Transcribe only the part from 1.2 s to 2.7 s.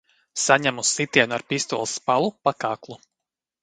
ar pistoles spalu pa